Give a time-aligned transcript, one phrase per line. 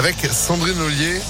[0.00, 1.20] Avec Sandrine Ollier.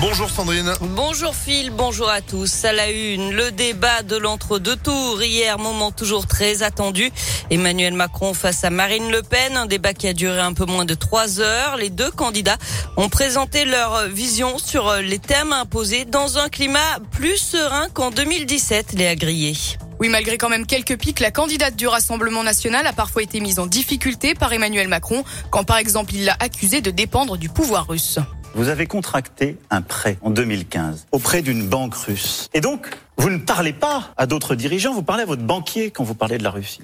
[0.00, 0.72] Bonjour Sandrine.
[0.80, 2.64] Bonjour Phil, bonjour à tous.
[2.64, 5.22] À la une, le débat de l'entre-deux tours.
[5.22, 7.12] Hier, moment toujours très attendu.
[7.50, 9.56] Emmanuel Macron face à Marine Le Pen.
[9.56, 11.76] Un débat qui a duré un peu moins de trois heures.
[11.76, 12.58] Les deux candidats
[12.96, 18.94] ont présenté leur vision sur les thèmes imposés dans un climat plus serein qu'en 2017,
[18.94, 19.54] les Grillé.
[20.00, 23.58] Oui, malgré quand même quelques pics, la candidate du Rassemblement national a parfois été mise
[23.58, 27.86] en difficulté par Emmanuel Macron, quand par exemple il l'a accusé de dépendre du pouvoir
[27.88, 28.18] russe.
[28.54, 32.48] Vous avez contracté un prêt en 2015 auprès d'une banque russe.
[32.54, 36.04] Et donc, vous ne parlez pas à d'autres dirigeants, vous parlez à votre banquier quand
[36.04, 36.82] vous parlez de la Russie.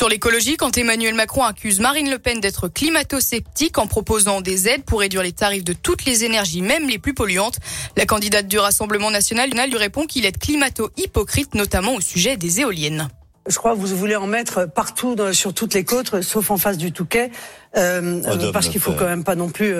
[0.00, 4.82] Sur l'écologie, quand Emmanuel Macron accuse Marine Le Pen d'être climato-sceptique en proposant des aides
[4.82, 7.58] pour réduire les tarifs de toutes les énergies, même les plus polluantes,
[7.98, 13.08] la candidate du Rassemblement national lui répond qu'il est climato-hypocrite, notamment au sujet des éoliennes.
[13.46, 16.78] Je crois que vous voulez en mettre partout sur toutes les côtes, sauf en face
[16.78, 17.30] du Touquet,
[17.76, 19.76] euh, parce qu'il faut quand même pas non plus euh,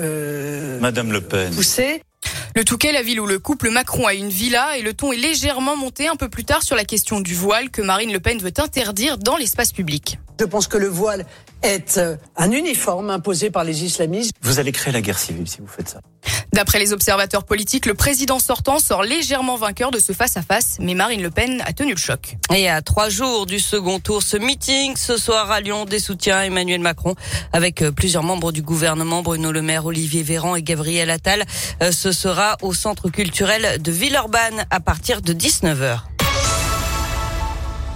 [0.00, 2.02] euh, Madame Le Pen pousser.
[2.56, 5.18] Le Touquet, la ville où le couple Macron a une villa, et le ton est
[5.18, 8.38] légèrement monté un peu plus tard sur la question du voile que Marine Le Pen
[8.38, 10.18] veut interdire dans l'espace public.
[10.38, 11.24] Je pense que le voile
[11.62, 12.00] est
[12.36, 14.32] un uniforme imposé par les islamistes.
[14.42, 16.00] Vous allez créer la guerre civile si vous faites ça.
[16.52, 21.22] D'après les observateurs politiques, le président sortant sort légèrement vainqueur de ce face-à-face, mais Marine
[21.22, 22.36] Le Pen a tenu le choc.
[22.54, 26.38] Et à trois jours du second tour, ce meeting ce soir à Lyon des soutiens
[26.38, 27.14] à Emmanuel Macron
[27.52, 31.44] avec euh, plusieurs membres du gouvernement, Bruno Le Maire, Olivier Véran et Gabriel Attal.
[31.82, 36.15] Euh, ce sera au centre culturel de Villeurbanne à partir de 19h.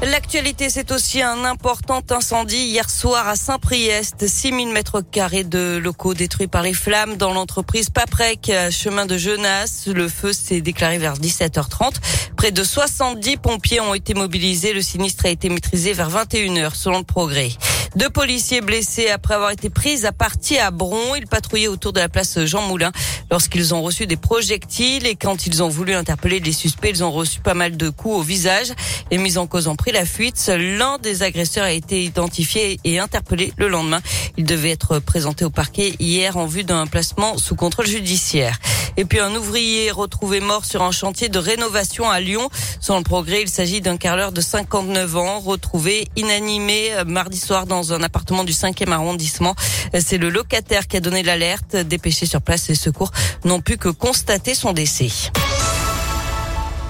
[0.02, 4.26] L'actualité, c'est aussi un important incendie hier soir à Saint-Priest.
[4.26, 9.88] 6000 mètres carrés de locaux détruits par les flammes dans l'entreprise Paprec, chemin de Genasse.
[9.88, 11.96] Le feu s'est déclaré vers 17h30.
[12.34, 14.72] Près de 70 pompiers ont été mobilisés.
[14.72, 17.50] Le sinistre a été maîtrisé vers 21h selon le progrès.
[17.96, 21.16] Deux policiers blessés après avoir été pris à partie à Bron.
[21.16, 22.92] Ils patrouillaient autour de la place Jean Moulin
[23.32, 27.10] lorsqu'ils ont reçu des projectiles et quand ils ont voulu interpeller les suspects, ils ont
[27.10, 28.72] reçu pas mal de coups au visage.
[29.10, 30.52] Les mises en cause ont pris la fuite.
[30.56, 34.00] L'un des agresseurs a été identifié et interpellé le lendemain.
[34.36, 38.56] Il devait être présenté au parquet hier en vue d'un placement sous contrôle judiciaire.
[39.00, 42.50] Et puis un ouvrier retrouvé mort sur un chantier de rénovation à Lyon.
[42.80, 47.94] Sans le progrès, il s'agit d'un carreleur de 59 ans retrouvé inanimé mardi soir dans
[47.94, 49.54] un appartement du 5e arrondissement.
[49.98, 51.76] C'est le locataire qui a donné l'alerte.
[51.76, 53.10] Dépêché sur place, les secours
[53.46, 55.08] n'ont pu que constater son décès.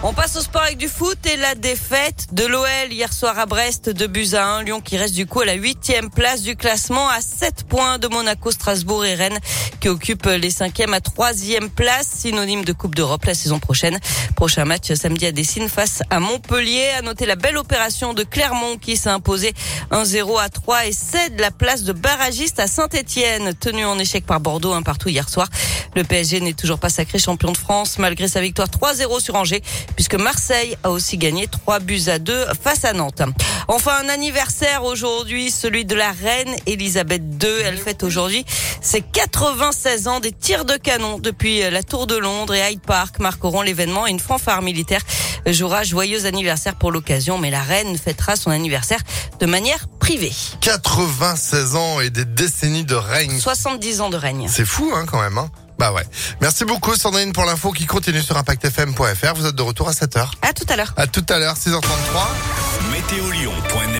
[0.02, 3.44] On passe au sport avec du foot et la défaite de l'OL hier soir à
[3.44, 4.62] Brest de buts à 1.
[4.62, 8.08] Lyon qui reste du coup à la huitième place du classement à 7 points de
[8.08, 9.38] Monaco, Strasbourg et Rennes
[9.78, 13.98] qui occupent les cinquièmes à troisième place, synonyme de Coupe d'Europe la saison prochaine.
[14.36, 16.88] Prochain match samedi à Dessine face à Montpellier.
[16.96, 19.52] À noter la belle opération de Clermont qui s'est imposé
[19.90, 24.40] 1-0 à 3 et cède la place de barragiste à Saint-Etienne, tenu en échec par
[24.40, 25.48] Bordeaux un partout hier soir.
[25.94, 29.62] Le PSG n'est toujours pas sacré champion de France malgré sa victoire 3-0 sur Angers
[29.94, 33.22] puisque Marseille a aussi gagné 3 buts à 2 face à Nantes.
[33.68, 37.48] Enfin, un anniversaire aujourd'hui, celui de la reine Elisabeth II.
[37.64, 38.44] Elle fête aujourd'hui
[38.80, 43.18] ses 96 ans des tirs de canon depuis la Tour de Londres et Hyde Park
[43.18, 45.02] marqueront l'événement et une fanfare militaire
[45.46, 49.00] jouera joyeux anniversaire pour l'occasion, mais la reine fêtera son anniversaire
[49.38, 50.32] de manière privée.
[50.60, 53.38] 96 ans et des décennies de règne.
[53.38, 54.48] 70 ans de règne.
[54.48, 55.50] C'est fou, hein, quand même, hein.
[55.80, 56.02] Bah ouais.
[56.42, 59.34] Merci beaucoup Sandrine pour l'info qui continue sur impactfm.fr.
[59.34, 60.30] Vous êtes de retour à 7h.
[60.42, 60.92] À tout à l'heure.
[60.98, 61.80] À tout à l'heure, 6h33.